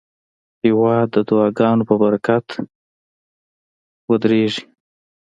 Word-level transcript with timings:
هېواد 0.63 1.05
د 1.15 1.17
دعاګانو 1.27 1.83
په 1.89 1.95
برکت 2.03 2.47
ودریږي. 4.09 4.63